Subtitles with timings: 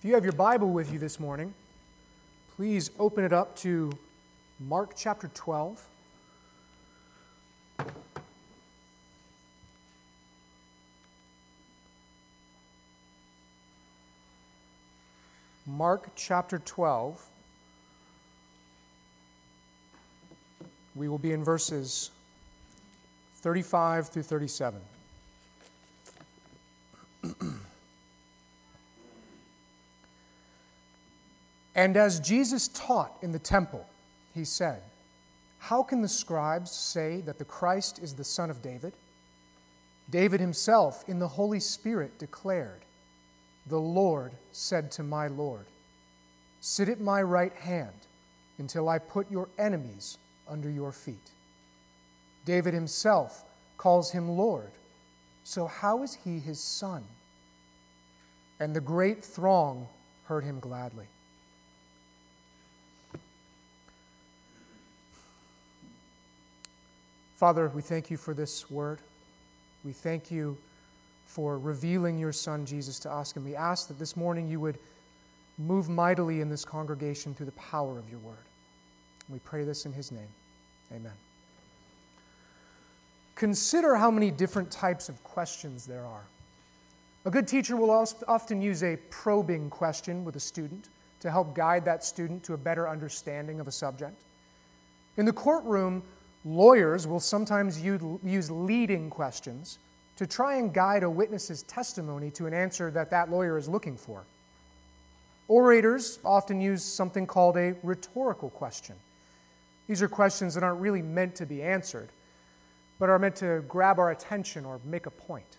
[0.00, 1.52] If you have your Bible with you this morning,
[2.56, 3.92] please open it up to
[4.58, 5.86] Mark chapter 12.
[15.66, 17.22] Mark chapter 12.
[20.94, 22.10] We will be in verses
[23.42, 24.80] 35 through 37.
[31.80, 33.86] And as Jesus taught in the temple,
[34.34, 34.82] he said,
[35.60, 38.92] How can the scribes say that the Christ is the Son of David?
[40.10, 42.82] David himself, in the Holy Spirit, declared,
[43.66, 45.64] The Lord said to my Lord,
[46.60, 47.96] Sit at my right hand
[48.58, 51.30] until I put your enemies under your feet.
[52.44, 53.42] David himself
[53.78, 54.72] calls him Lord.
[55.44, 57.04] So how is he his son?
[58.58, 59.88] And the great throng
[60.26, 61.06] heard him gladly.
[67.40, 68.98] Father, we thank you for this word.
[69.82, 70.58] We thank you
[71.24, 73.34] for revealing your Son, Jesus, to us.
[73.34, 74.78] And we ask that this morning you would
[75.56, 78.44] move mightily in this congregation through the power of your word.
[79.30, 80.28] We pray this in his name.
[80.92, 81.14] Amen.
[83.36, 86.24] Consider how many different types of questions there are.
[87.24, 91.86] A good teacher will often use a probing question with a student to help guide
[91.86, 94.20] that student to a better understanding of a subject.
[95.16, 96.02] In the courtroom,
[96.44, 99.78] lawyers will sometimes use leading questions
[100.16, 103.96] to try and guide a witness's testimony to an answer that that lawyer is looking
[103.96, 104.24] for.
[105.48, 108.96] Orators often use something called a rhetorical question
[109.90, 112.10] these are questions that aren't really meant to be answered,
[113.00, 115.56] but are meant to grab our attention or make a point.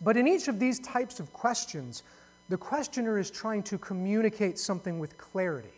[0.00, 2.04] But in each of these types of questions,
[2.48, 5.68] the questioner is trying to communicate something with clarity.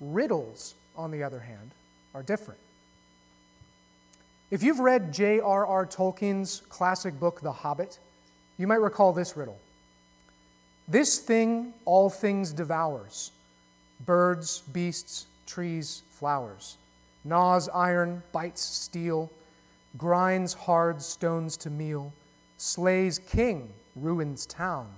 [0.00, 1.70] Riddles, on the other hand,
[2.14, 2.60] are different.
[4.50, 5.86] If you've read J.R.R.
[5.86, 7.98] Tolkien's classic book, The Hobbit,
[8.56, 9.58] you might recall this riddle
[10.86, 13.32] This thing all things devours
[14.04, 16.76] birds, beasts, trees, flowers,
[17.24, 19.30] gnaws iron, bites steel,
[19.96, 22.12] grinds hard stones to meal,
[22.56, 24.88] slays king, ruins town,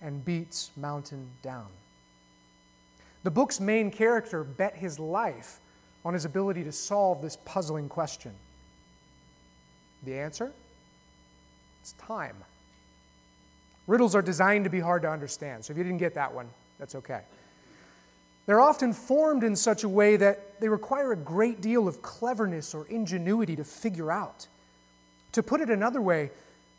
[0.00, 1.66] and beats mountain down.
[3.24, 5.58] The book's main character bet his life
[6.06, 8.30] on his ability to solve this puzzling question.
[10.04, 10.52] The answer?
[11.80, 12.36] It's time.
[13.88, 16.48] Riddles are designed to be hard to understand, so if you didn't get that one,
[16.78, 17.22] that's okay.
[18.46, 22.72] They're often formed in such a way that they require a great deal of cleverness
[22.72, 24.46] or ingenuity to figure out.
[25.32, 26.30] To put it another way,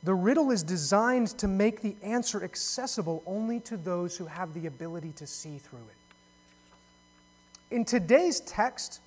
[0.03, 4.67] the riddle is designed to make the answer accessible only to those who have the
[4.67, 7.75] ability to see through it.
[7.75, 9.01] In today's text,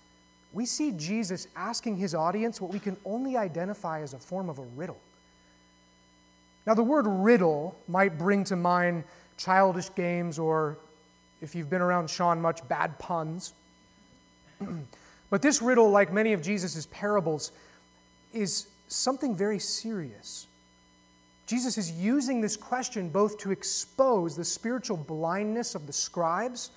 [0.52, 4.58] we see Jesus asking his audience what we can only identify as a form of
[4.58, 5.00] a riddle.
[6.66, 9.04] Now, the word riddle might bring to mind
[9.36, 10.78] childish games or
[11.40, 13.54] if you've been around Sean much, bad puns.
[15.30, 17.52] but this riddle, like many of Jesus' parables,
[18.32, 20.46] is something very serious.
[21.46, 26.70] Jesus is using this question both to expose the spiritual blindness of the scribes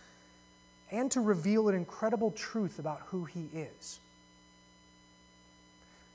[0.94, 4.00] and to reveal an incredible truth about who he is.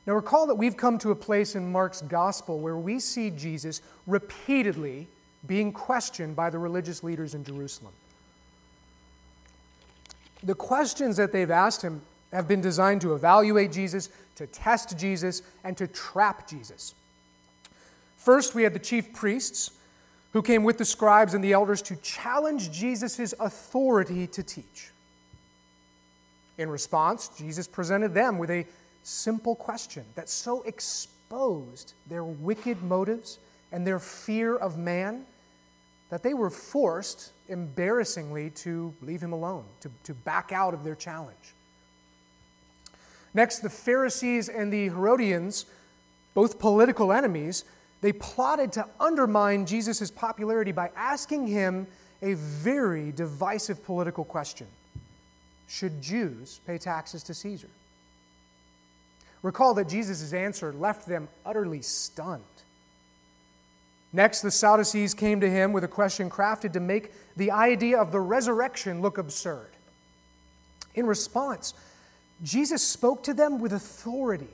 [0.07, 3.83] Now, recall that we've come to a place in Mark's gospel where we see Jesus
[4.07, 5.07] repeatedly
[5.47, 7.93] being questioned by the religious leaders in Jerusalem
[10.43, 12.03] the questions that they've asked him
[12.33, 16.95] have been designed to evaluate Jesus, to test Jesus, and to trap Jesus.
[18.17, 19.71] First, we had the chief priests
[20.33, 24.91] who came with the scribes and the elders to challenge Jesus' authority to teach.
[26.59, 28.67] In response, Jesus presented them with a
[29.05, 33.39] simple question that so exposed their wicked motives
[33.73, 35.25] and their fear of man
[36.11, 40.95] that they were forced, embarrassingly, to leave him alone, to, to back out of their
[40.95, 41.55] challenge.
[43.35, 45.67] Next, the Pharisees and the Herodians,
[46.35, 47.65] both political enemies,
[48.01, 51.87] they plotted to undermine Jesus' popularity by asking him
[52.23, 54.67] a very divisive political question
[55.67, 57.69] Should Jews pay taxes to Caesar?
[59.43, 62.43] Recall that Jesus' answer left them utterly stunned.
[64.13, 68.11] Next, the Sadducees came to him with a question crafted to make the idea of
[68.11, 69.69] the resurrection look absurd.
[70.95, 71.75] In response,
[72.43, 74.49] Jesus spoke to them with authority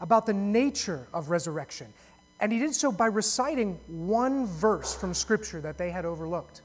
[0.00, 1.92] about the nature of resurrection
[2.40, 6.62] And he did so by reciting one verse from Scripture that they had overlooked.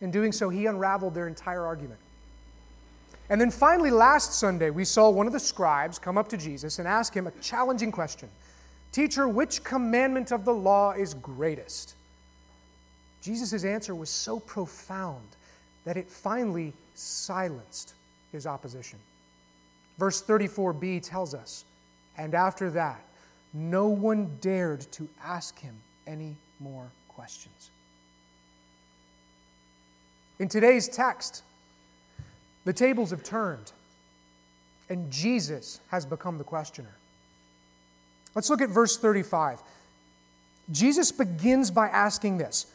[0.00, 2.00] In doing so, he unraveled their entire argument.
[3.28, 6.78] And then finally, last Sunday, we saw one of the scribes come up to Jesus
[6.78, 8.28] and ask him a challenging question
[8.92, 11.94] Teacher, which commandment of the law is greatest?
[13.22, 15.28] Jesus' answer was so profound
[15.84, 17.94] that it finally silenced
[18.32, 18.98] his opposition.
[19.98, 21.64] Verse 34b tells us,
[22.16, 23.00] and after that,
[23.52, 25.74] no one dared to ask him
[26.06, 27.70] any more questions.
[30.38, 31.42] In today's text,
[32.64, 33.72] the tables have turned,
[34.88, 36.94] and Jesus has become the questioner.
[38.34, 39.60] Let's look at verse 35.
[40.70, 42.66] Jesus begins by asking this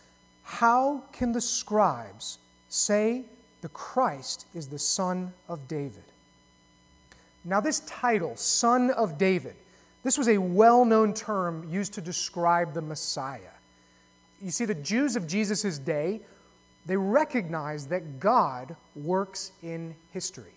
[0.43, 2.37] How can the scribes
[2.69, 3.23] say
[3.61, 6.03] the Christ is the Son of David?
[7.45, 9.55] Now, this title, Son of David,
[10.05, 13.39] this was a well known term used to describe the Messiah.
[14.39, 16.21] You see, the Jews of Jesus' day
[16.85, 20.53] they recognized that God works in history.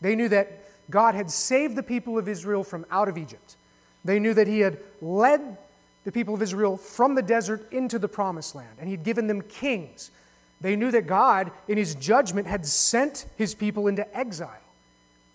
[0.00, 3.56] They knew that God had saved the people of Israel from out of Egypt.
[4.02, 5.58] They knew that He had led
[6.04, 9.42] the people of Israel from the desert into the promised land, and He'd given them
[9.42, 10.10] kings.
[10.62, 14.56] They knew that God, in His judgment, had sent His people into exile.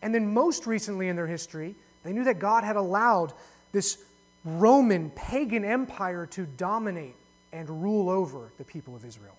[0.01, 1.75] And then, most recently in their history,
[2.05, 3.33] they knew that God had allowed
[3.71, 3.97] this
[4.45, 7.15] Roman pagan empire to dominate
[7.51, 9.35] and rule over the people of Israel.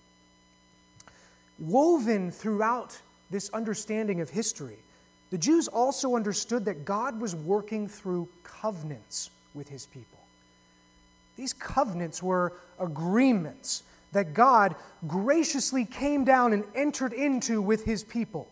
[1.58, 4.78] Woven throughout this understanding of history,
[5.30, 10.18] the Jews also understood that God was working through covenants with his people.
[11.36, 14.74] These covenants were agreements that God
[15.06, 18.48] graciously came down and entered into with his people,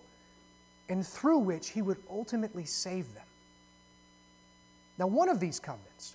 [0.89, 3.24] and through which he would ultimately save them.
[4.99, 6.15] Now, one of these covenants,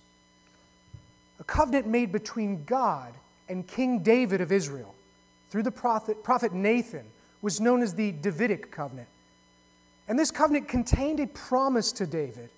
[1.38, 3.14] a covenant made between God
[3.48, 4.94] and King David of Israel,
[5.50, 7.04] through the prophet, prophet Nathan
[7.42, 9.08] was known as the Davidic covenant.
[10.08, 12.50] And this covenant contained a promise to David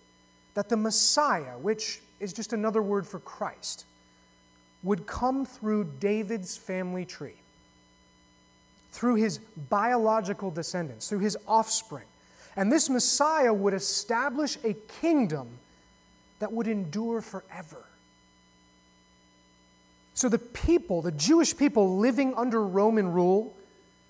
[0.54, 3.84] that the Messiah, which is just another word for Christ,
[4.82, 7.36] would come through David's family tree,
[8.90, 9.38] through his
[9.70, 12.04] biological descendants, through his offspring.
[12.56, 15.48] And this Messiah would establish a kingdom
[16.42, 17.84] that would endure forever.
[20.14, 23.54] So the people, the Jewish people living under Roman rule,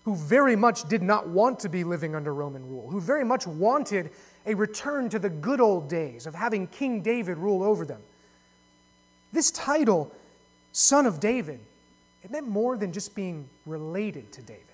[0.06, 3.46] who very much did not want to be living under Roman rule, who very much
[3.46, 4.12] wanted
[4.46, 8.00] a return to the good old days of having King David rule over them.
[9.35, 10.11] This title,
[10.73, 11.61] Son of David,
[12.23, 14.64] it meant more than just being related to David.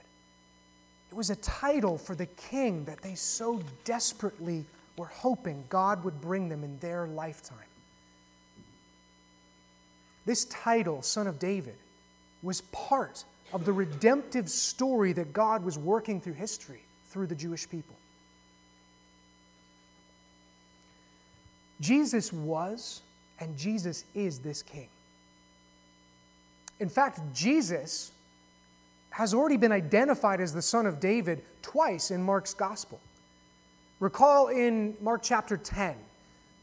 [1.10, 4.64] It was a title for the king that they so desperately
[4.98, 7.56] were hoping God would bring them in their lifetime.
[10.26, 11.76] This title, Son of David,
[12.42, 17.68] was part of the redemptive story that God was working through history through the Jewish
[17.68, 17.96] people.
[21.80, 23.00] Jesus was
[23.40, 24.88] and Jesus is this king.
[26.80, 28.12] In fact, Jesus
[29.10, 33.00] has already been identified as the son of David twice in Mark's gospel.
[34.00, 35.96] Recall in Mark chapter 10,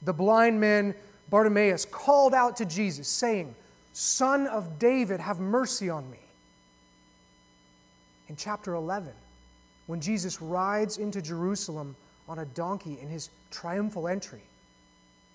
[0.03, 0.95] the blind man
[1.29, 3.53] Bartimaeus called out to Jesus, saying,
[3.93, 6.19] Son of David, have mercy on me.
[8.29, 9.12] In chapter 11,
[9.88, 11.95] when Jesus rides into Jerusalem
[12.27, 14.41] on a donkey in his triumphal entry,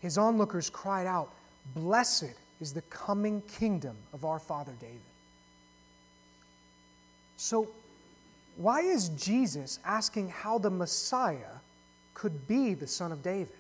[0.00, 1.30] his onlookers cried out,
[1.74, 5.00] Blessed is the coming kingdom of our father David.
[7.36, 7.68] So,
[8.56, 11.59] why is Jesus asking how the Messiah
[12.20, 13.56] could be the son of David?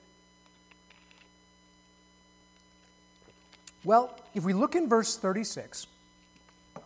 [3.84, 5.86] Well, if we look in verse 36,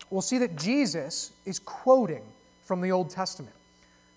[0.08, 2.22] we'll see that Jesus is quoting
[2.62, 3.56] from the Old Testament.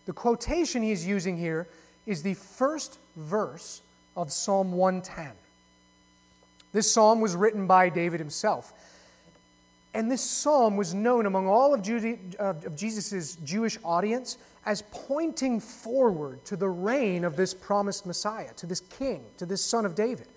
[0.05, 1.67] The quotation he's using here
[2.05, 3.81] is the first verse
[4.15, 5.31] of Psalm 110.
[6.73, 8.71] This psalm was written by David himself.
[9.95, 11.79] And this psalm was known among all of,
[12.37, 14.37] of Jesus' Jewish audience
[14.67, 19.63] as pointing forward to the reign of this promised Messiah, to this king, to this
[19.63, 20.27] son of David.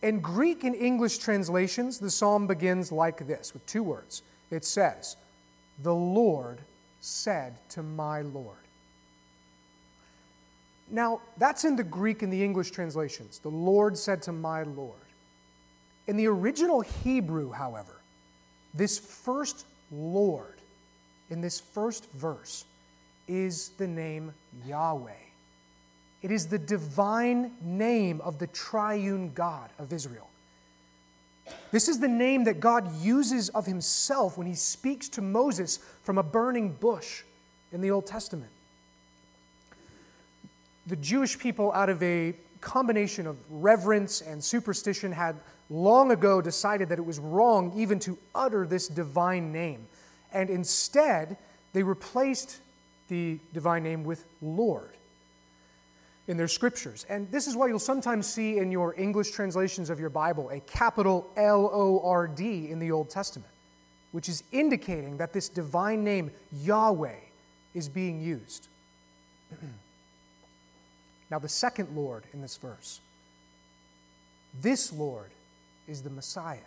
[0.00, 4.22] In Greek and English translations, the psalm begins like this with two words.
[4.50, 5.16] It says,
[5.82, 6.60] The Lord
[7.02, 8.56] said to my Lord.
[10.90, 13.38] Now, that's in the Greek and the English translations.
[13.38, 14.96] The Lord said to my Lord.
[16.06, 18.00] In the original Hebrew, however,
[18.72, 20.54] this first Lord
[21.28, 22.64] in this first verse
[23.28, 24.32] is the name
[24.66, 25.12] Yahweh.
[26.22, 30.28] It is the divine name of the triune God of Israel.
[31.70, 36.16] This is the name that God uses of himself when he speaks to Moses from
[36.16, 37.22] a burning bush
[37.72, 38.50] in the Old Testament.
[40.86, 45.36] The Jewish people, out of a combination of reverence and superstition, had
[45.68, 49.86] long ago decided that it was wrong even to utter this divine name.
[50.32, 51.36] And instead,
[51.72, 52.60] they replaced
[53.08, 54.90] the divine name with Lord
[56.26, 57.04] in their scriptures.
[57.08, 60.60] And this is why you'll sometimes see in your English translations of your Bible a
[60.60, 63.50] capital L O R D in the Old Testament,
[64.12, 67.16] which is indicating that this divine name, Yahweh,
[67.74, 68.68] is being used.
[71.30, 73.00] now, the second Lord in this verse,
[74.60, 75.30] this Lord
[75.86, 76.58] is the Messiah.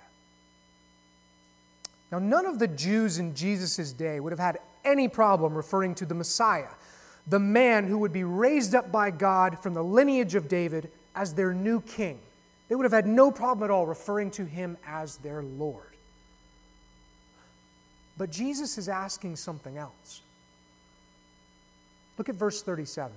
[2.11, 6.05] Now, none of the Jews in Jesus' day would have had any problem referring to
[6.05, 6.69] the Messiah
[7.27, 11.33] the man who would be raised up by God from the lineage of David as
[11.33, 12.19] their new king.
[12.69, 15.83] They would have had no problem at all referring to him as their Lord.
[18.17, 20.21] But Jesus is asking something else.
[22.17, 23.11] Look at verse 37.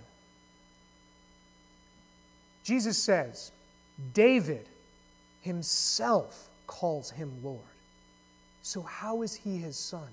[2.64, 3.50] Jesus says,
[4.12, 4.66] David
[5.40, 7.60] himself calls him Lord.
[8.62, 10.08] So, how is he his son?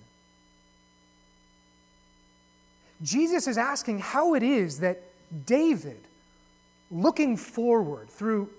[3.02, 5.02] Jesus is asking how it is that
[5.46, 6.00] David,
[6.90, 8.50] looking forward through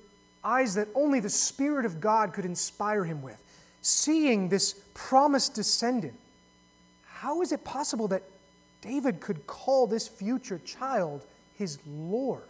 [0.45, 3.42] eyes that only the Spirit of God could inspire him with,
[3.83, 6.14] seeing this promised descendant,
[7.07, 8.23] how is it possible that
[8.80, 11.25] David could call this future child
[11.57, 12.42] his Lord?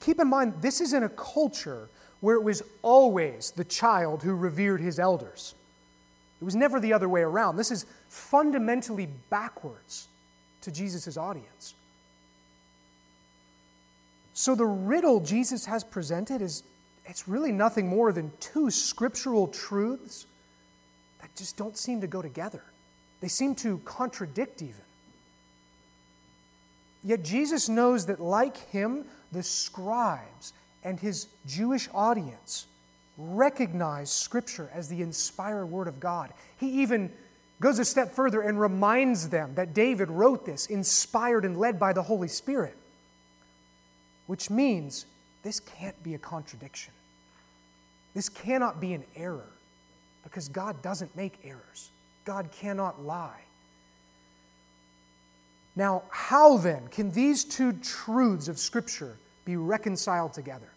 [0.00, 1.88] Keep in mind, this is in a culture
[2.20, 5.54] where it was always the child who revered his elders.
[6.40, 7.56] It was never the other way around.
[7.56, 10.08] This is fundamentally backwards
[10.60, 11.74] to Jesus' audience.
[14.34, 16.62] So the riddle Jesus has presented is
[17.04, 20.26] it's really nothing more than two scriptural truths
[21.20, 22.62] that just don't seem to go together.
[23.20, 24.74] They seem to contradict even.
[27.02, 30.52] Yet Jesus knows that, like him, the scribes
[30.84, 32.66] and his Jewish audience
[33.18, 36.32] recognize Scripture as the inspired Word of God.
[36.56, 37.12] He even
[37.60, 41.92] goes a step further and reminds them that David wrote this inspired and led by
[41.92, 42.76] the Holy Spirit,
[44.26, 45.06] which means
[45.42, 46.92] this can't be a contradiction.
[48.14, 49.48] This cannot be an error
[50.22, 51.90] because God doesn't make errors,
[52.24, 53.40] God cannot lie.
[55.74, 60.70] Now, how then can these two truths of Scripture be reconciled together?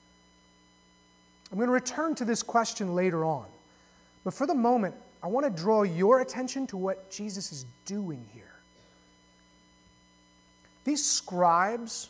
[1.51, 3.45] I'm going to return to this question later on.
[4.23, 8.25] But for the moment, I want to draw your attention to what Jesus is doing
[8.33, 8.43] here.
[10.83, 12.09] These scribes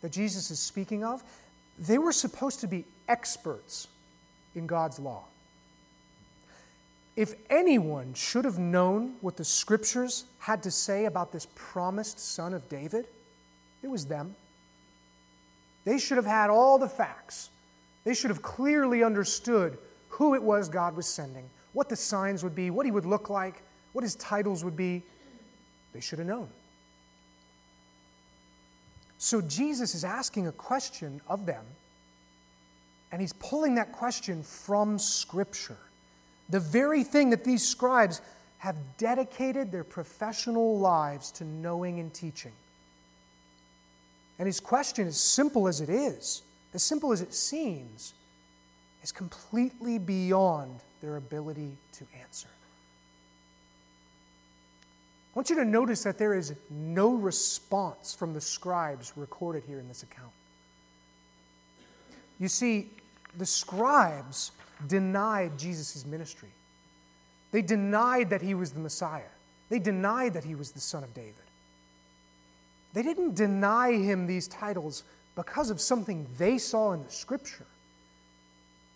[0.00, 1.22] that Jesus is speaking of,
[1.78, 3.88] they were supposed to be experts
[4.54, 5.24] in God's law.
[7.16, 12.54] If anyone should have known what the scriptures had to say about this promised son
[12.54, 13.06] of David,
[13.82, 14.36] it was them.
[15.84, 17.50] They should have had all the facts.
[18.08, 19.76] They should have clearly understood
[20.08, 23.28] who it was God was sending, what the signs would be, what he would look
[23.28, 23.60] like,
[23.92, 25.02] what his titles would be.
[25.92, 26.48] They should have known.
[29.18, 31.62] So Jesus is asking a question of them,
[33.12, 35.76] and he's pulling that question from Scripture.
[36.48, 38.22] The very thing that these scribes
[38.56, 42.52] have dedicated their professional lives to knowing and teaching.
[44.38, 46.40] And his question, as simple as it is,
[46.74, 48.14] as simple as it seems,
[49.02, 52.48] is completely beyond their ability to answer.
[55.34, 59.78] I want you to notice that there is no response from the scribes recorded here
[59.78, 60.32] in this account.
[62.40, 62.90] You see,
[63.36, 64.50] the scribes
[64.86, 66.48] denied Jesus' ministry.
[67.52, 69.22] They denied that he was the Messiah.
[69.68, 71.34] They denied that he was the Son of David.
[72.94, 75.04] They didn't deny him these titles
[75.38, 77.64] because of something they saw in the scripture,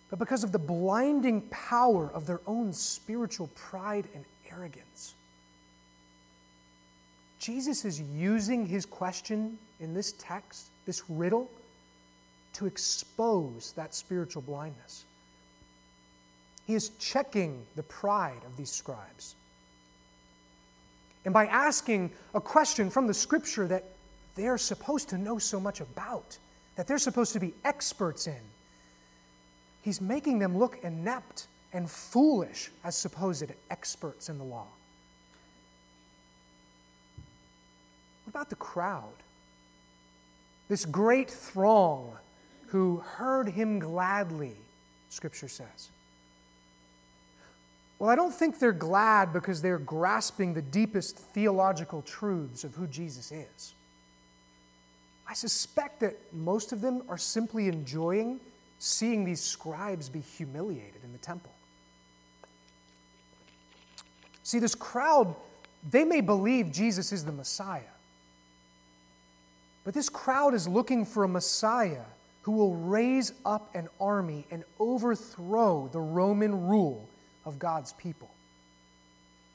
[0.09, 5.15] but because of the blinding power of their own spiritual pride and arrogance.
[7.39, 11.49] Jesus is using his question in this text, this riddle,
[12.55, 15.05] to expose that spiritual blindness.
[16.67, 19.35] He is checking the pride of these scribes.
[21.23, 23.85] And by asking a question from the scripture that
[24.35, 26.37] they're supposed to know so much about,
[26.75, 28.41] that they're supposed to be experts in.
[29.81, 34.67] He's making them look inept and foolish as supposed experts in the law.
[38.25, 39.13] What about the crowd?
[40.69, 42.13] This great throng
[42.67, 44.55] who heard him gladly
[45.13, 45.89] Scripture says.
[47.99, 52.87] Well, I don't think they're glad because they're grasping the deepest theological truths of who
[52.87, 53.73] Jesus is.
[55.27, 58.39] I suspect that most of them are simply enjoying
[58.83, 61.53] seeing these scribes be humiliated in the temple.
[64.43, 65.33] See, this crowd,
[65.89, 67.81] they may believe Jesus is the Messiah,
[69.85, 72.03] but this crowd is looking for a Messiah
[72.41, 77.07] who will raise up an army and overthrow the Roman rule
[77.45, 78.29] of God's people.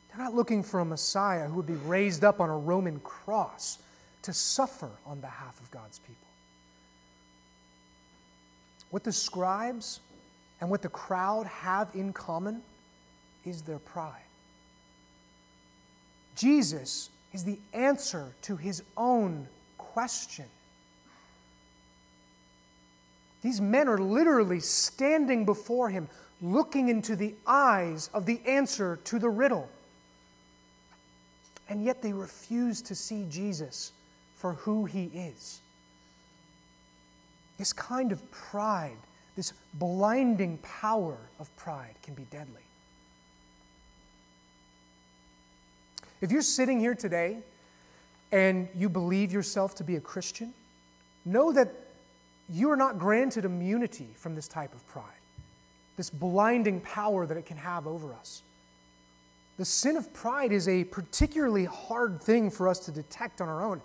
[0.09, 3.79] They're not looking for a Messiah who would be raised up on a Roman cross
[4.23, 6.29] to suffer on behalf of God's people.
[8.91, 10.01] What the scribes
[10.61, 12.63] and what the crowd have in common
[13.45, 14.23] is their pride.
[16.37, 19.47] Jesus is the answer to his own
[19.77, 20.47] question.
[23.43, 26.09] These men are literally standing before him,
[26.41, 29.69] looking into the eyes of the answer to the riddle.
[31.69, 33.93] And yet they refuse to see Jesus
[34.39, 35.61] for who he is.
[37.59, 38.97] This kind of pride,
[39.37, 42.63] this blinding power of pride, can be deadly.
[46.21, 47.39] If you're sitting here today
[48.33, 50.53] and you believe yourself to be a Christian,
[51.25, 51.73] know that
[52.49, 55.05] you are not granted immunity from this type of pride,
[55.97, 58.43] this blinding power that it can have over us.
[59.59, 63.63] The sin of pride is a particularly hard thing for us to detect on our
[63.63, 63.81] own.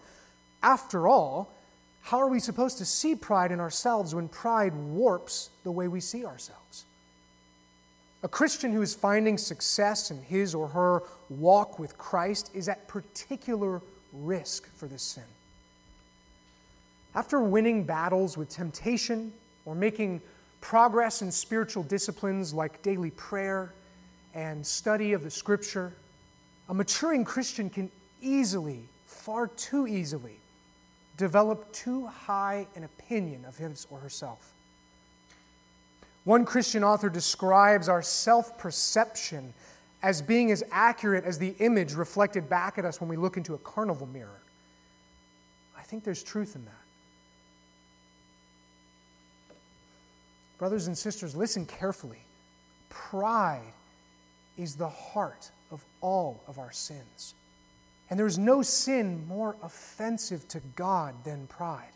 [0.63, 1.53] After all,
[2.01, 5.99] how are we supposed to see pride in ourselves when pride warps the way we
[5.99, 6.85] see ourselves?
[8.23, 12.87] A Christian who is finding success in his or her walk with Christ is at
[12.87, 13.81] particular
[14.13, 15.23] risk for this sin.
[17.15, 19.33] After winning battles with temptation
[19.65, 20.21] or making
[20.61, 23.73] progress in spiritual disciplines like daily prayer
[24.33, 25.91] and study of the scripture,
[26.69, 30.37] a maturing Christian can easily, far too easily,
[31.17, 34.53] develop too high an opinion of his or herself.
[36.23, 39.53] One Christian author describes our self perception
[40.01, 43.53] as being as accurate as the image reflected back at us when we look into
[43.53, 44.41] a carnival mirror.
[45.77, 46.73] I think there's truth in that.
[50.57, 52.21] Brothers and sisters, listen carefully.
[52.89, 53.73] Pride
[54.57, 57.33] is the heart of all of our sins.
[58.13, 61.89] And there is no sin more offensive to God than pride.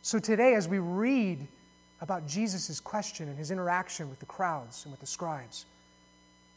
[0.00, 1.46] So today, as we read
[2.00, 5.66] about Jesus' question and his interaction with the crowds and with the scribes,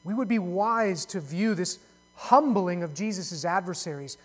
[0.06, 1.80] we would be wise to view this
[2.16, 4.18] humbling of Jesus' adversaries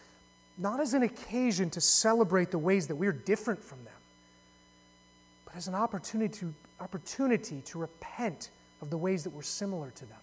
[0.56, 4.00] not as an occasion to celebrate the ways that we're different from them,
[5.44, 10.06] but as an opportunity to, opportunity to repent of the ways that we're similar to
[10.06, 10.18] them.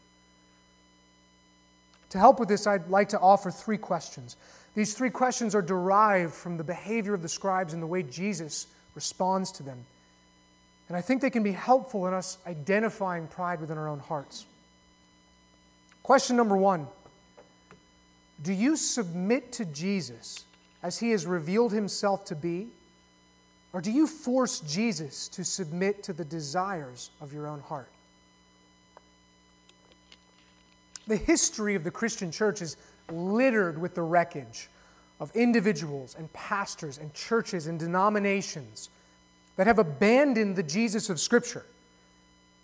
[2.10, 4.38] To help with this, I'd like to offer three questions.
[4.76, 8.68] These three questions are derived from the behavior of the scribes and the way Jesus
[8.96, 9.86] responds to them.
[10.88, 14.46] And I think they can be helpful in us identifying pride within our own hearts.
[16.04, 16.88] Question number one
[18.42, 20.46] Do you submit to Jesus
[20.82, 22.68] as he has revealed himself to be?
[23.74, 27.90] Or do you force Jesus to submit to the desires of your own heart?
[31.08, 32.78] The history of the Christian church is
[33.12, 34.70] littered with the wreckage
[35.20, 38.90] of individuals and pastors and churches and denominations
[39.56, 41.66] that have abandoned the Jesus of Scripture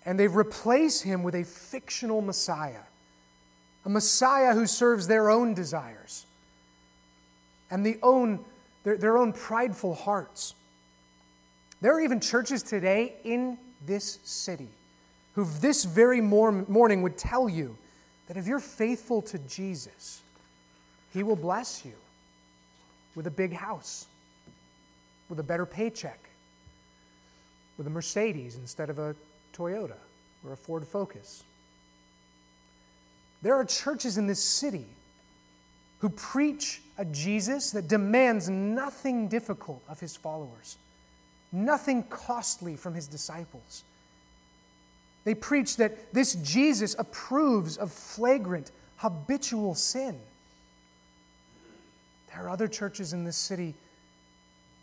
[0.06, 2.82] and they've replaced him with a fictional Messiah,
[3.86, 6.26] a Messiah who serves their own desires
[7.72, 8.44] and the own,
[8.84, 10.56] their, their own prideful hearts.
[11.82, 14.70] There are even churches today in this city
[15.34, 17.78] who this very morning would tell you
[18.28, 20.22] that if you're faithful to Jesus,
[21.14, 21.94] He will bless you
[23.16, 24.08] with a big house,
[25.30, 26.20] with a better paycheck,
[27.78, 29.16] with a Mercedes instead of a
[29.54, 29.98] Toyota
[30.46, 31.44] or a Ford Focus.
[33.42, 34.86] There are churches in this city
[36.00, 40.78] who preach a Jesus that demands nothing difficult of his followers,
[41.52, 43.84] nothing costly from his disciples
[45.24, 50.20] they preach that this Jesus approves of flagrant, habitual sin.
[52.34, 53.76] There are other churches in this city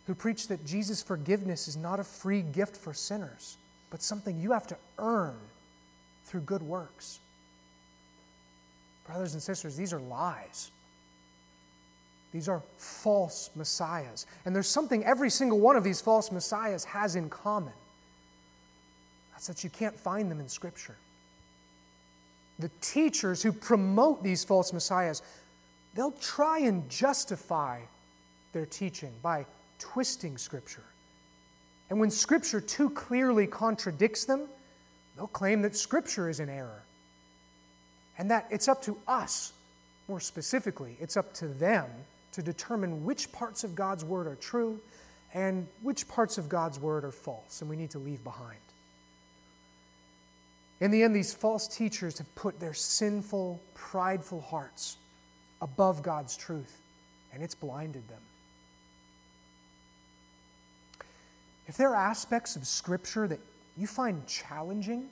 [0.07, 3.59] who preach that Jesus' forgiveness is not a free gift for sinners,
[3.91, 5.37] but something you have to earn
[6.25, 7.19] through good works.
[9.07, 10.71] Brothers and sisters, these are lies.
[12.33, 14.27] These are false messiahs.
[14.45, 17.73] And there's something every single one of these false messiahs has in common
[19.41, 20.97] It's that you can't find them in Scripture.
[22.59, 25.23] The teachers who promote these false messiahs,
[25.95, 27.81] they'll try and justify
[28.53, 29.47] their teaching by
[29.79, 30.85] twisting Scripture.
[31.89, 34.43] And when Scripture too clearly contradicts them,
[35.17, 36.83] they'll claim that Scripture is in error.
[38.19, 39.55] And that it's up to us,
[40.07, 41.87] more specifically, it's up to them
[42.33, 44.79] to determine which parts of God's Word are true
[45.33, 48.59] and which parts of God's Word are false and we need to leave behind.
[50.81, 54.97] In the end, these false teachers have put their sinful, prideful hearts
[55.61, 56.81] above God's truth,
[57.33, 58.21] and it's blinded them.
[61.67, 63.41] If there are aspects of Scripture that
[63.77, 65.07] you find challenging,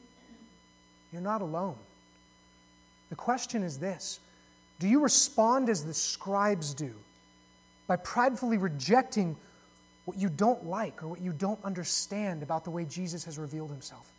[1.13, 1.77] you're not alone.
[3.11, 4.21] The question is this
[4.79, 6.95] Do you respond as the scribes do,
[7.87, 9.37] by pridefully rejecting
[10.07, 13.71] what you don't like or what you don't understand about the way Jesus has revealed
[13.71, 14.11] himself?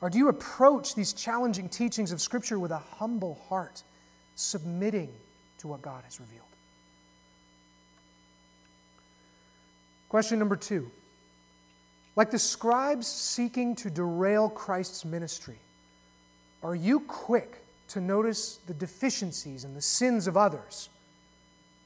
[0.00, 3.82] Or do you approach these challenging teachings of Scripture with a humble heart,
[4.36, 5.12] submitting
[5.58, 6.44] to what God has revealed?
[10.08, 10.90] Question number two.
[12.16, 15.58] Like the scribes seeking to derail Christ's ministry,
[16.62, 17.58] are you quick
[17.88, 20.88] to notice the deficiencies and the sins of others,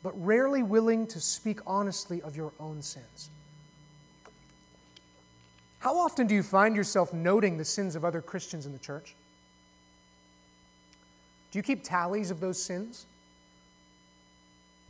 [0.02, 3.30] but rarely willing to speak honestly of your own sins?
[5.82, 9.16] How often do you find yourself noting the sins of other Christians in the church?
[11.50, 13.04] Do you keep tallies of those sins?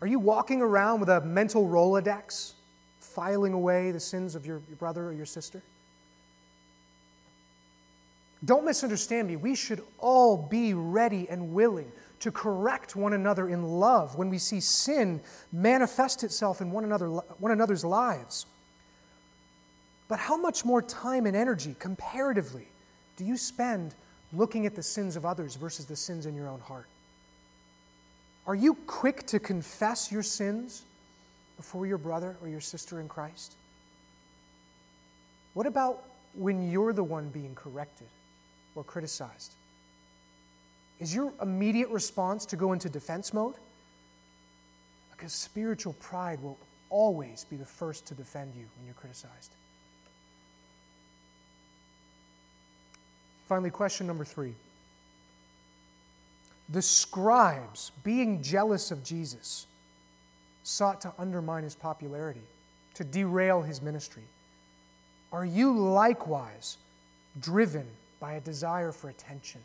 [0.02, 2.52] Are you walking around with a mental Rolodex,
[3.00, 5.62] filing away the sins of your, your brother or your sister?
[8.44, 9.36] Don't misunderstand me.
[9.36, 14.36] We should all be ready and willing to correct one another in love when we
[14.36, 18.44] see sin manifest itself in one, another, one another's lives.
[20.12, 22.66] But how much more time and energy, comparatively,
[23.16, 23.94] do you spend
[24.34, 26.84] looking at the sins of others versus the sins in your own heart?
[28.46, 30.82] Are you quick to confess your sins
[31.56, 33.54] before your brother or your sister in Christ?
[35.54, 38.08] What about when you're the one being corrected
[38.74, 39.54] or criticized?
[41.00, 43.54] Is your immediate response to go into defense mode?
[45.16, 46.58] Because spiritual pride will
[46.90, 49.52] always be the first to defend you when you're criticized.
[53.52, 54.54] Finally, question number three.
[56.70, 59.66] The scribes, being jealous of Jesus,
[60.62, 62.46] sought to undermine his popularity,
[62.94, 64.22] to derail his ministry.
[65.34, 66.78] Are you likewise
[67.42, 67.86] driven
[68.20, 69.60] by a desire for attention?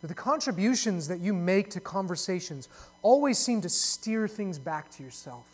[0.00, 2.68] Do the contributions that you make to conversations
[3.02, 5.44] always seem to steer things back to yourself?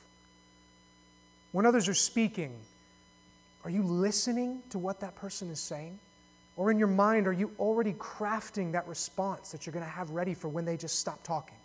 [1.52, 2.52] When others are speaking,
[3.64, 5.98] are you listening to what that person is saying?
[6.57, 10.11] Or in your mind, are you already crafting that response that you're going to have
[10.11, 11.57] ready for when they just stop talking?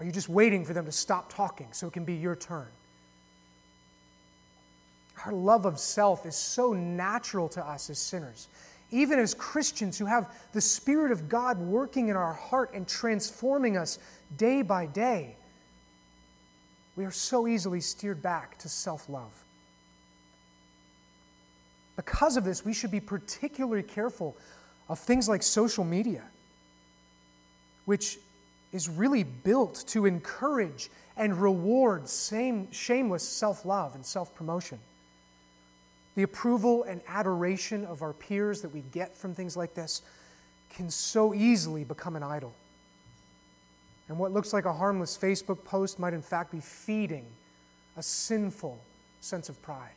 [0.00, 2.66] Are you just waiting for them to stop talking so it can be your turn?
[5.24, 8.48] Our love of self is so natural to us as sinners.
[8.90, 13.76] Even as Christians who have the Spirit of God working in our heart and transforming
[13.76, 13.98] us
[14.36, 15.36] day by day,
[16.96, 19.43] we are so easily steered back to self love.
[21.96, 24.36] Because of this, we should be particularly careful
[24.88, 26.22] of things like social media,
[27.84, 28.18] which
[28.72, 34.78] is really built to encourage and reward same, shameless self love and self promotion.
[36.16, 40.02] The approval and adoration of our peers that we get from things like this
[40.70, 42.52] can so easily become an idol.
[44.08, 47.26] And what looks like a harmless Facebook post might, in fact, be feeding
[47.96, 48.78] a sinful
[49.20, 49.92] sense of pride.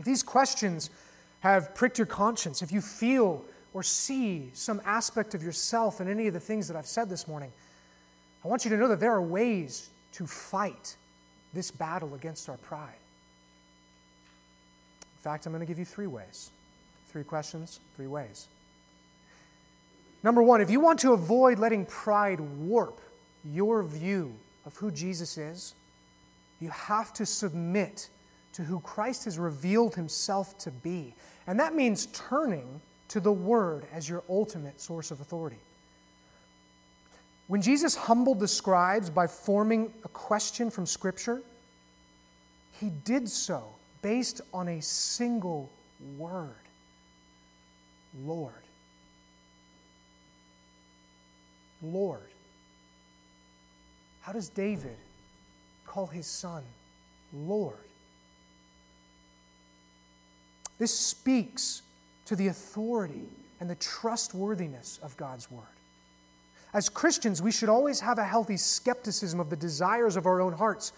[0.00, 0.88] If these questions
[1.40, 6.26] have pricked your conscience, if you feel or see some aspect of yourself in any
[6.26, 7.52] of the things that I've said this morning,
[8.42, 10.96] I want you to know that there are ways to fight
[11.52, 12.96] this battle against our pride.
[15.02, 16.50] In fact, I'm going to give you three ways.
[17.08, 18.48] Three questions, three ways.
[20.22, 23.02] Number one, if you want to avoid letting pride warp
[23.44, 24.34] your view
[24.64, 25.74] of who Jesus is,
[26.58, 28.08] you have to submit
[28.52, 31.14] to who Christ has revealed himself to be.
[31.46, 35.58] And that means turning to the Word as your ultimate source of authority.
[37.48, 41.42] When Jesus humbled the scribes by forming a question from Scripture,
[42.80, 43.64] he did so
[44.02, 45.70] based on a single
[46.16, 46.50] word
[48.24, 48.52] Lord.
[51.82, 52.20] Lord.
[54.20, 54.96] How does David
[55.90, 56.62] call his son
[57.32, 57.74] Lord.
[60.80, 61.82] This speaks
[62.24, 63.28] to the authority
[63.60, 65.66] and the trustworthiness of God's Word.
[66.72, 70.54] As Christians, we should always have a healthy skepticism of the desires of our own
[70.54, 70.94] hearts.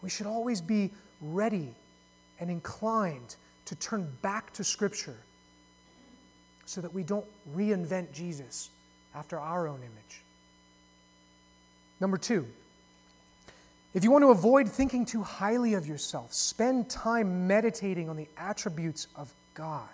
[0.00, 1.74] We should always be ready
[2.40, 3.36] and inclined
[3.66, 5.18] to turn back to Scripture
[6.64, 8.70] so that we don't reinvent Jesus
[9.14, 10.22] after our own image.
[12.00, 12.46] Number two,
[13.94, 18.28] if you want to avoid thinking too highly of yourself, spend time meditating on the
[18.36, 19.88] attributes of God.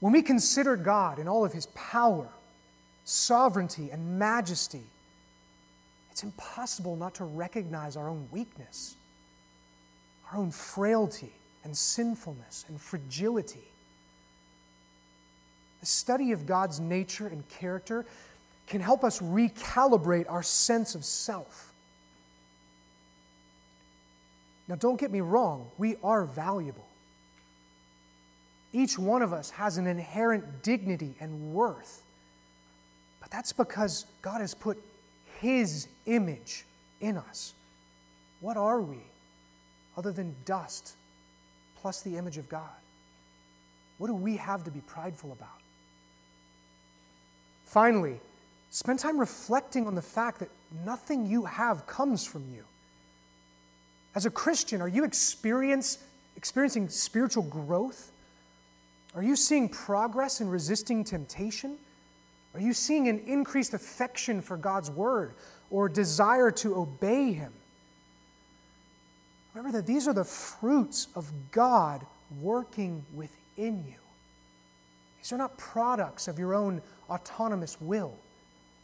[0.00, 2.26] When we consider God in all of his power,
[3.04, 4.82] sovereignty, and majesty,
[6.10, 8.96] it's impossible not to recognize our own weakness,
[10.30, 11.32] our own frailty
[11.64, 13.64] and sinfulness and fragility.
[15.80, 18.04] The study of God's nature and character
[18.72, 21.74] can help us recalibrate our sense of self.
[24.66, 26.88] Now, don't get me wrong, we are valuable.
[28.72, 32.02] Each one of us has an inherent dignity and worth.
[33.20, 34.82] But that's because God has put
[35.40, 36.64] His image
[37.02, 37.52] in us.
[38.40, 39.02] What are we
[39.98, 40.96] other than dust
[41.76, 42.80] plus the image of God?
[43.98, 45.60] What do we have to be prideful about?
[47.66, 48.18] Finally,
[48.72, 50.48] spend time reflecting on the fact that
[50.84, 52.64] nothing you have comes from you.
[54.14, 58.10] As a Christian, are you experiencing spiritual growth?
[59.14, 61.76] Are you seeing progress in resisting temptation?
[62.54, 65.34] Are you seeing an increased affection for God's word
[65.70, 67.52] or desire to obey Him?
[69.54, 72.06] Remember that these are the fruits of God
[72.40, 74.00] working within you.
[75.18, 76.80] These are not products of your own
[77.10, 78.16] autonomous will.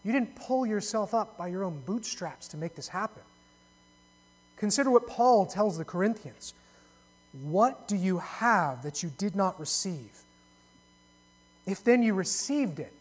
[0.05, 3.23] You didn't pull yourself up by your own bootstraps to make this happen.
[4.57, 6.55] Consider what Paul tells the Corinthians.
[7.33, 10.11] What do you have that you did not receive?
[11.67, 12.93] If then you received it,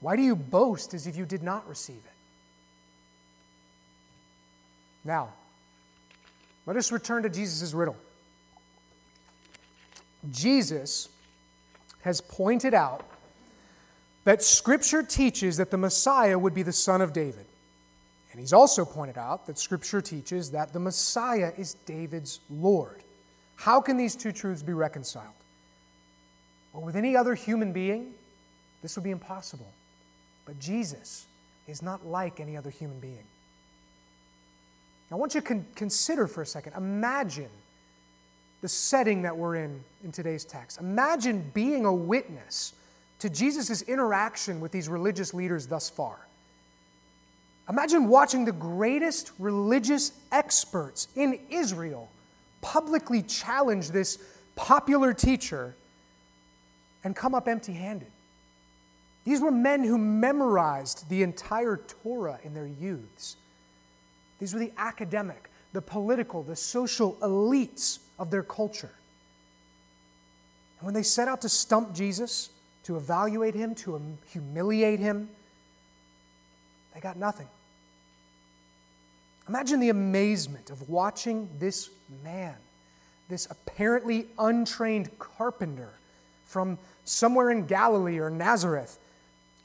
[0.00, 2.12] why do you boast as if you did not receive it?
[5.04, 5.30] Now,
[6.66, 7.96] let us return to Jesus' riddle.
[10.30, 11.08] Jesus
[12.02, 13.06] has pointed out
[14.24, 17.46] that Scripture teaches that the Messiah would be the son of David.
[18.30, 23.02] And he's also pointed out that Scripture teaches that the Messiah is David's Lord.
[23.56, 25.26] How can these two truths be reconciled?
[26.72, 28.12] Well, with any other human being,
[28.82, 29.70] this would be impossible.
[30.46, 31.26] But Jesus
[31.66, 33.24] is not like any other human being.
[35.10, 36.74] I want you to con- consider for a second.
[36.76, 37.50] Imagine
[38.60, 40.78] the setting that we're in in today's text.
[40.78, 42.74] Imagine being a witness
[43.20, 46.26] to Jesus' interaction with these religious leaders thus far.
[47.68, 52.10] Imagine watching the greatest religious experts in Israel
[52.62, 54.18] publicly challenge this
[54.56, 55.74] popular teacher
[57.04, 58.10] and come up empty handed.
[59.24, 63.36] These were men who memorized the entire Torah in their youths.
[64.38, 68.92] These were the academic, the political, the social elites of their culture.
[70.78, 72.48] And when they set out to stump Jesus,
[72.90, 75.28] to evaluate him, to humiliate him,
[76.92, 77.46] they got nothing.
[79.48, 81.88] Imagine the amazement of watching this
[82.24, 82.56] man,
[83.28, 85.90] this apparently untrained carpenter
[86.46, 88.98] from somewhere in Galilee or Nazareth,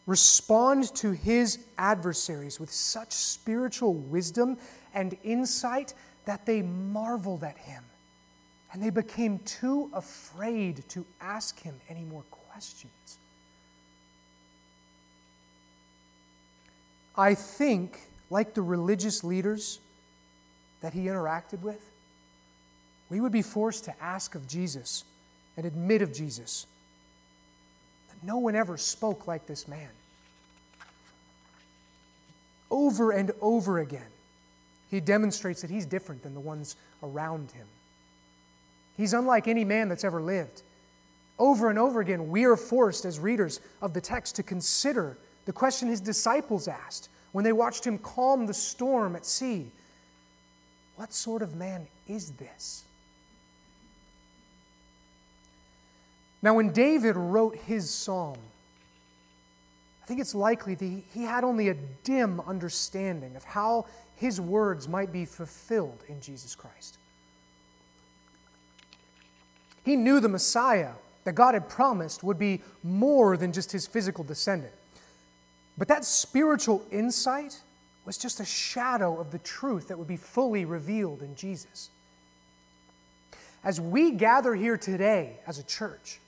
[0.05, 4.55] respond to his adversaries with such spiritual wisdom
[4.93, 7.83] and insight that they marveled at him.
[8.71, 12.23] And they became too afraid to ask him any more
[12.55, 13.17] questions.
[17.17, 19.81] I think like the religious leaders
[20.79, 21.81] that he interacted with,
[23.09, 25.03] we would be forced to ask of Jesus
[25.57, 26.65] and admit of Jesus
[28.07, 29.89] that no one ever spoke like this man.
[32.71, 34.13] Over and over again,
[34.89, 37.67] he demonstrates that he's different than the ones around him.
[38.95, 40.61] He's unlike any man that's ever lived.
[41.37, 45.53] Over and over again, we are forced as readers of the text to consider the
[45.53, 49.71] question his disciples asked when they watched him calm the storm at sea
[50.95, 52.85] What sort of man is this?
[56.41, 58.37] Now, when David wrote his psalm,
[60.03, 64.87] I think it's likely that he had only a dim understanding of how his words
[64.87, 66.97] might be fulfilled in Jesus Christ.
[69.83, 70.91] He knew the Messiah
[71.25, 74.73] that God had promised would be more than just his physical descendant.
[75.77, 77.59] But that spiritual insight
[78.05, 81.89] was just a shadow of the truth that would be fully revealed in Jesus.
[83.63, 86.19] As we gather here today as a church,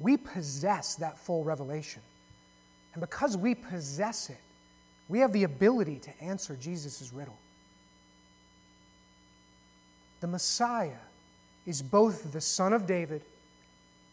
[0.00, 2.02] we possess that full revelation.
[2.94, 4.40] And because we possess it,
[5.08, 7.38] we have the ability to answer Jesus' riddle.
[10.20, 10.98] The Messiah
[11.64, 13.22] is both the Son of David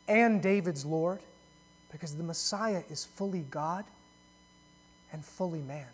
[0.10, 1.19] and David's Lord
[1.91, 3.86] because the Messiah is fully God
[5.13, 5.88] and fully man.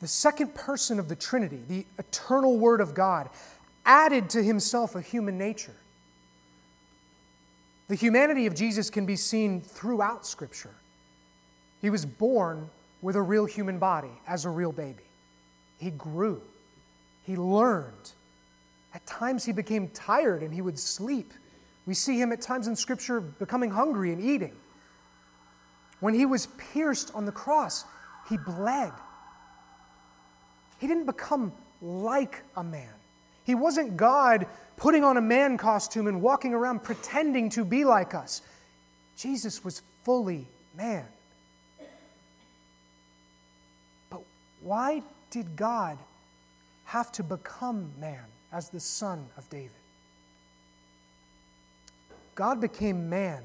[0.00, 3.30] The second person of the Trinity, the eternal Word of God,
[3.86, 5.76] added to himself a human nature.
[7.88, 10.74] The humanity of Jesus can be seen throughout Scripture.
[11.80, 12.70] He was born
[13.02, 15.04] with a real human body as a real baby.
[15.78, 16.40] He grew,
[17.22, 18.12] he learned.
[18.94, 21.34] At times, he became tired and he would sleep.
[21.84, 24.54] We see him at times in Scripture becoming hungry and eating.
[26.00, 27.84] When he was pierced on the cross,
[28.28, 28.92] he bled.
[30.78, 31.52] He didn't become
[31.82, 32.92] like a man.
[33.44, 38.14] He wasn't God putting on a man costume and walking around pretending to be like
[38.14, 38.42] us.
[39.16, 41.04] Jesus was fully man.
[44.08, 44.22] But
[44.60, 45.98] why did God
[46.84, 48.24] have to become man
[48.54, 49.70] as the son of David?
[52.34, 53.42] God became man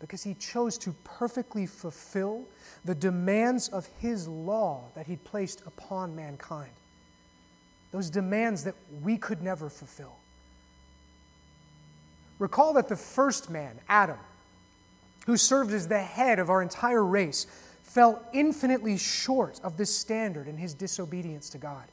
[0.00, 2.44] because he chose to perfectly fulfill
[2.84, 6.72] the demands of his law that he placed upon mankind.
[7.92, 10.16] Those demands that we could never fulfill.
[12.38, 14.18] Recall that the first man, Adam,
[15.24, 17.46] who served as the head of our entire race,
[17.82, 21.84] fell infinitely short of this standard in his disobedience to God.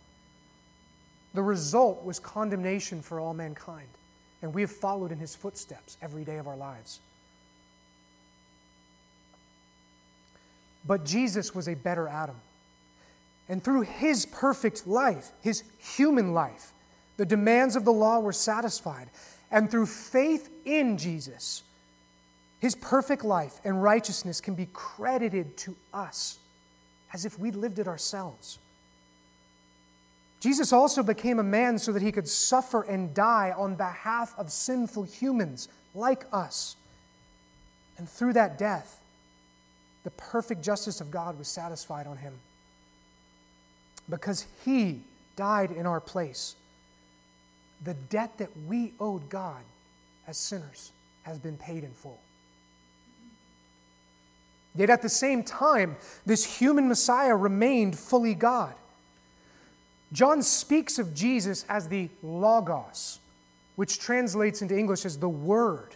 [1.34, 3.88] The result was condemnation for all mankind,
[4.42, 7.00] and we have followed in his footsteps every day of our lives.
[10.86, 12.36] But Jesus was a better Adam.
[13.50, 16.72] And through his perfect life, his human life,
[17.18, 19.10] the demands of the law were satisfied.
[19.52, 21.64] And through faith in Jesus,
[22.60, 26.40] his perfect life and righteousness can be credited to us
[27.14, 28.58] as if we lived it ourselves.
[30.44, 34.52] Jesus also became a man so that he could suffer and die on behalf of
[34.52, 36.76] sinful humans like us.
[37.98, 39.00] And through that death,
[40.04, 42.34] the perfect justice of God was satisfied on him
[44.10, 45.00] because he
[45.38, 46.58] died in our place.
[47.86, 49.62] The debt that we owed God
[50.28, 52.20] as sinners has been paid in full.
[54.76, 58.74] Yet at the same time, this human Messiah remained fully God.
[60.14, 63.20] John speaks of Jesus as the Logos,
[63.76, 65.96] which translates into English as the Word.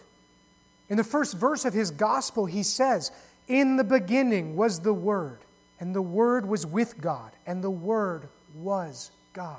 [0.88, 3.12] In the first verse of his gospel, he says,
[3.46, 5.38] In the beginning was the Word,
[5.78, 9.56] and the Word was with God, and the Word was God.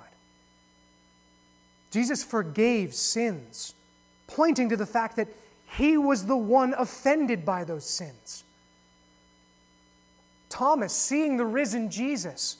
[1.91, 3.74] Jesus forgave sins,
[4.28, 5.30] pointing to the fact that
[5.78, 8.43] he was the one offended by those sins.
[10.50, 12.58] Thomas, seeing the risen Jesus,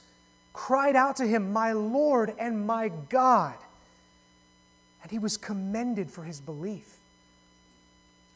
[0.54, 3.56] cried out to him, My Lord and my God.
[5.02, 6.98] And he was commended for his belief.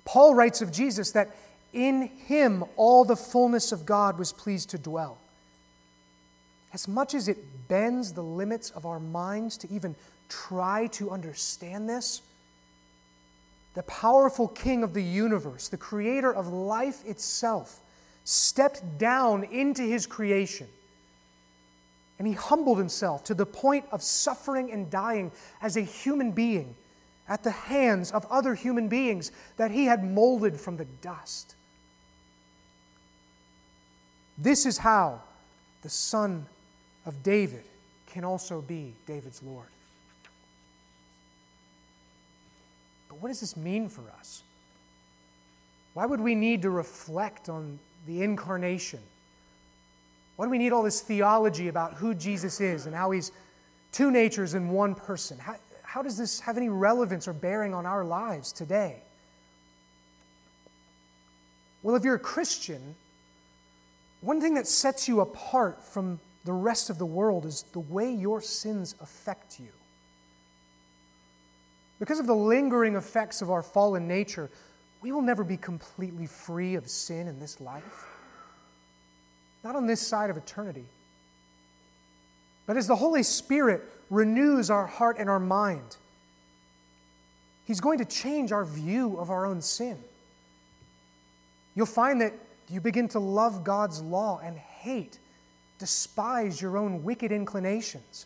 [0.05, 1.35] Paul writes of Jesus that
[1.71, 5.17] in him all the fullness of God was pleased to dwell.
[6.73, 9.95] As much as it bends the limits of our minds to even
[10.29, 12.21] try to understand this,
[13.73, 17.79] the powerful King of the universe, the creator of life itself,
[18.23, 20.67] stepped down into his creation.
[22.23, 25.29] And he humbled himself to the point of suffering and dying
[25.61, 26.73] as a human being
[27.27, 31.55] at the hands of other human beings that he had molded from the dust.
[34.37, 35.19] This is how
[35.81, 36.45] the Son
[37.05, 37.65] of David
[38.07, 39.67] can also be David's Lord.
[43.09, 44.43] But what does this mean for us?
[45.93, 49.01] Why would we need to reflect on the incarnation?
[50.35, 53.31] Why do we need all this theology about who Jesus is and how he's
[53.91, 55.37] two natures in one person?
[55.37, 58.97] How, how does this have any relevance or bearing on our lives today?
[61.83, 62.95] Well, if you're a Christian,
[64.21, 68.11] one thing that sets you apart from the rest of the world is the way
[68.11, 69.69] your sins affect you.
[71.99, 74.49] Because of the lingering effects of our fallen nature,
[75.01, 78.12] we will never be completely free of sin in this life.
[79.63, 80.85] Not on this side of eternity.
[82.65, 85.97] But as the Holy Spirit renews our heart and our mind,
[87.65, 89.97] He's going to change our view of our own sin.
[91.75, 92.33] You'll find that
[92.69, 95.17] you begin to love God's law and hate,
[95.79, 98.25] despise your own wicked inclinations.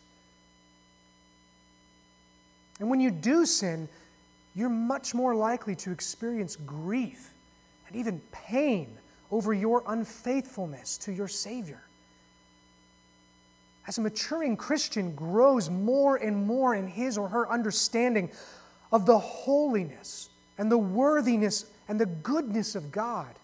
[2.80, 3.88] And when you do sin,
[4.54, 7.30] you're much more likely to experience grief
[7.86, 8.98] and even pain
[9.30, 11.82] over your unfaithfulness to your Savior.
[13.86, 18.30] As a maturing Christian grows more and more in his or her understanding
[18.92, 23.34] of the holiness and the worthiness and the goodness of God,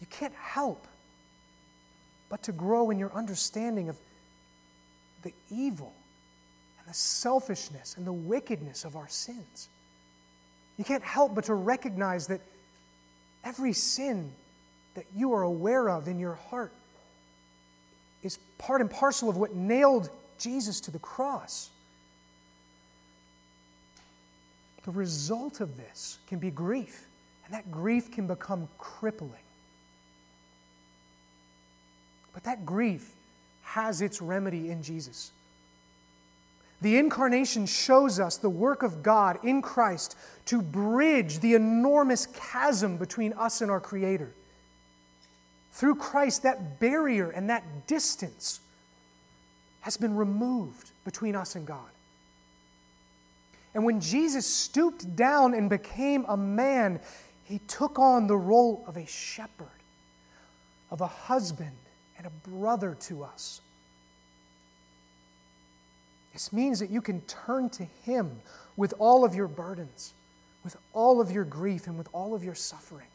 [0.00, 0.86] you can't help
[2.28, 3.96] but to grow in your understanding of
[5.22, 5.94] the evil
[6.78, 9.68] and the selfishness and the wickedness of our sins.
[10.76, 12.40] You can't help but to recognize that
[13.44, 14.32] every sin
[14.94, 16.72] that you are aware of in your heart
[18.22, 21.70] is part and parcel of what nailed Jesus to the cross.
[24.84, 27.06] The result of this can be grief,
[27.44, 29.32] and that grief can become crippling.
[32.32, 33.10] But that grief
[33.62, 35.30] has its remedy in Jesus.
[36.80, 40.16] The incarnation shows us the work of God in Christ
[40.46, 44.32] to bridge the enormous chasm between us and our Creator.
[45.72, 48.60] Through Christ, that barrier and that distance
[49.80, 51.90] has been removed between us and God.
[53.74, 57.00] And when Jesus stooped down and became a man,
[57.44, 59.66] he took on the role of a shepherd,
[60.90, 61.76] of a husband,
[62.16, 63.60] and a brother to us.
[66.34, 68.42] This means that you can turn to Him
[68.76, 70.12] with all of your burdens,
[70.64, 73.06] with all of your grief, and with all of your suffering.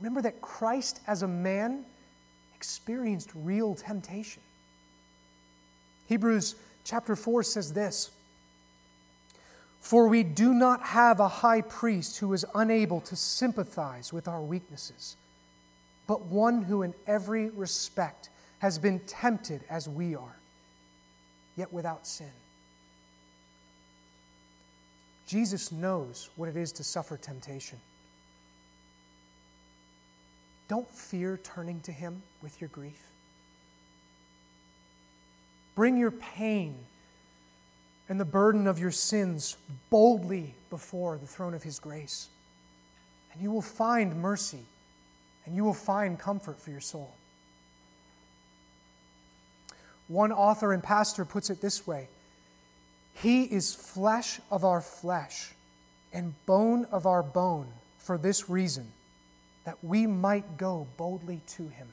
[0.00, 1.84] Remember that Christ, as a man,
[2.54, 4.42] experienced real temptation.
[6.08, 6.54] Hebrews
[6.84, 8.10] chapter 4 says this
[9.80, 14.40] For we do not have a high priest who is unable to sympathize with our
[14.40, 15.16] weaknesses,
[16.06, 20.36] but one who in every respect has been tempted as we are,
[21.56, 22.30] yet without sin.
[25.26, 27.78] Jesus knows what it is to suffer temptation.
[30.68, 33.00] Don't fear turning to Him with your grief.
[35.74, 36.74] Bring your pain
[38.08, 39.56] and the burden of your sins
[39.90, 42.28] boldly before the throne of His grace,
[43.32, 44.64] and you will find mercy
[45.44, 47.14] and you will find comfort for your soul.
[50.08, 52.08] One author and pastor puts it this way
[53.14, 55.52] He is flesh of our flesh
[56.12, 58.86] and bone of our bone for this reason,
[59.64, 61.88] that we might go boldly to Him.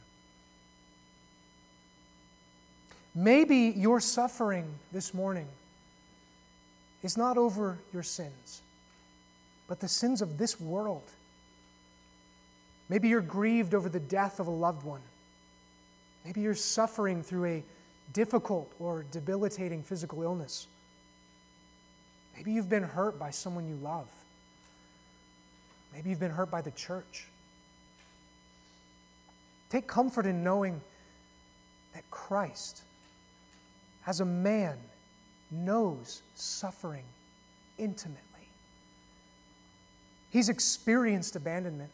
[3.15, 5.47] Maybe your suffering this morning
[7.03, 8.61] is not over your sins,
[9.67, 11.03] but the sins of this world.
[12.89, 15.01] Maybe you're grieved over the death of a loved one.
[16.25, 17.63] Maybe you're suffering through a
[18.11, 20.67] difficult or debilitating physical illness.
[22.35, 24.09] Maybe you've been hurt by someone you love.
[25.93, 27.27] Maybe you've been hurt by the church.
[29.69, 30.81] Take comfort in knowing
[31.93, 32.83] that Christ,
[34.05, 34.77] as a man,
[35.51, 37.05] knows suffering
[37.77, 38.19] intimately.
[40.31, 41.91] He's experienced abandonment.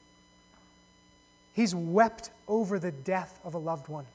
[1.53, 4.05] He's wept over the death of a loved one.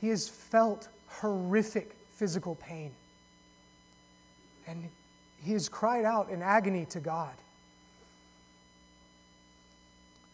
[0.00, 2.92] He has felt horrific physical pain.
[4.66, 4.88] And
[5.42, 7.34] he has cried out in agony to God.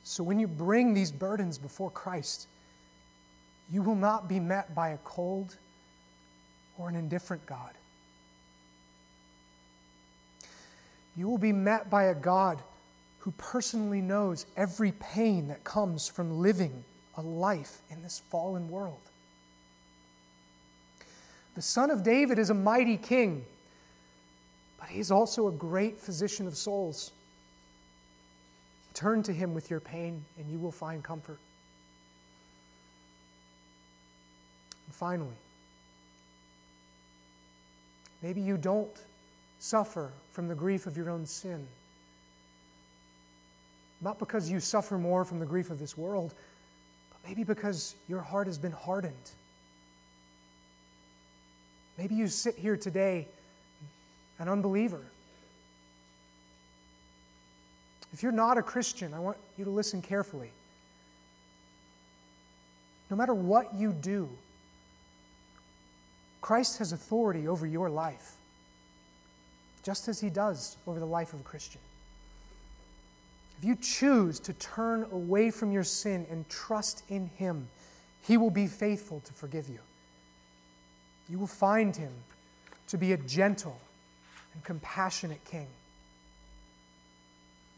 [0.03, 2.47] So when you bring these burdens before Christ,
[3.71, 5.57] you will not be met by a cold
[6.79, 7.71] or an indifferent God.
[11.17, 12.61] You will be met by a God
[13.21, 16.85] who personally knows every pain that comes from living
[17.17, 19.01] a life in this fallen world.
[21.55, 23.45] The Son of David is a mighty king,
[24.79, 27.13] but he is also a great physician of souls.
[28.93, 31.39] Turn to him with your pain, and you will find comfort.
[34.87, 35.37] And finally,
[38.23, 38.97] maybe you don't
[39.61, 41.67] suffer from the grief of your own sin.
[44.01, 46.35] Not because you suffer more from the grief of this world,
[47.11, 49.31] but maybe because your heart has been hardened
[51.99, 53.29] Maybe you sit here today,
[54.39, 55.01] an unbeliever.
[58.13, 60.51] If you're not a Christian, I want you to listen carefully.
[63.11, 64.29] No matter what you do,
[66.41, 68.33] Christ has authority over your life,
[69.83, 71.81] just as he does over the life of a Christian.
[73.59, 77.69] If you choose to turn away from your sin and trust in Him,
[78.23, 79.79] He will be faithful to forgive you.
[81.29, 82.13] You will find Him
[82.89, 83.79] to be a gentle
[84.53, 85.67] and compassionate King.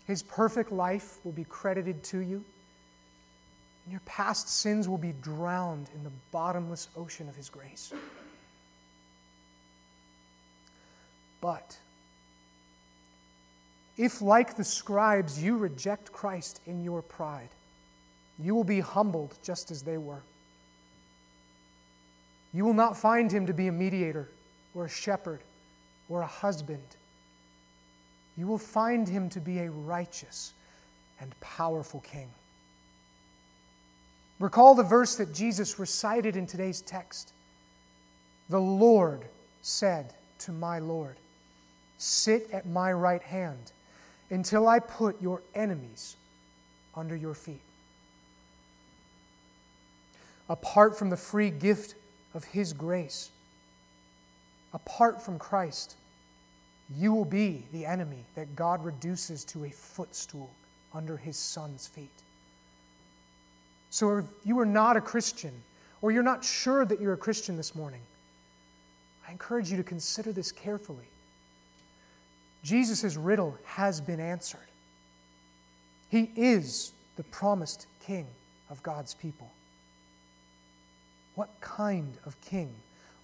[0.06, 2.44] His perfect life will be credited to you,
[3.84, 7.92] and your past sins will be drowned in the bottomless ocean of His grace.
[11.40, 11.78] But
[13.96, 17.48] if, like the scribes, you reject Christ in your pride,
[18.38, 20.22] you will be humbled just as they were.
[22.56, 24.30] You will not find him to be a mediator
[24.74, 25.40] or a shepherd
[26.08, 26.96] or a husband.
[28.38, 30.54] You will find him to be a righteous
[31.20, 32.30] and powerful king.
[34.38, 37.34] Recall the verse that Jesus recited in today's text.
[38.48, 39.26] The Lord
[39.60, 41.16] said to my Lord,
[41.98, 43.70] Sit at my right hand
[44.30, 46.16] until I put your enemies
[46.94, 47.60] under your feet.
[50.48, 51.96] Apart from the free gift
[52.36, 53.30] of His grace,
[54.72, 55.96] apart from Christ,
[56.94, 60.50] you will be the enemy that God reduces to a footstool
[60.94, 62.10] under His Son's feet.
[63.90, 65.52] So if you are not a Christian,
[66.02, 68.02] or you're not sure that you're a Christian this morning,
[69.26, 71.08] I encourage you to consider this carefully.
[72.62, 74.60] Jesus' riddle has been answered.
[76.10, 78.26] He is the promised king
[78.70, 79.50] of God's people.
[81.36, 82.74] What kind of king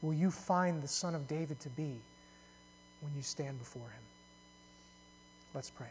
[0.00, 1.98] will you find the Son of David to be
[3.00, 4.02] when you stand before him?
[5.54, 5.88] Let's pray.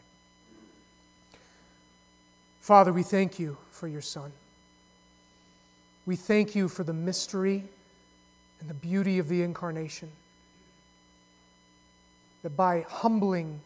[2.60, 4.32] Father, we thank you for your Son.
[6.06, 7.64] We thank you for the mystery
[8.60, 10.08] and the beauty of the incarnation
[12.42, 13.60] that by humbling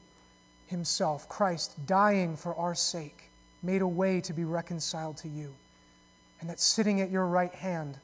[0.67, 3.31] himself, Christ dying for our sake,
[3.63, 5.55] made a way to be reconciled to you.
[6.41, 7.99] And that sitting at your right hand,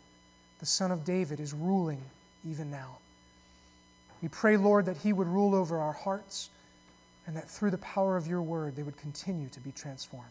[0.63, 2.01] the Son of David is ruling
[2.49, 2.99] even now.
[4.23, 6.51] We pray, Lord, that he would rule over our hearts
[7.27, 10.29] and that through the power of your word they would continue to be transformed.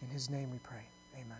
[0.00, 0.86] In his name we pray.
[1.14, 1.36] Amen.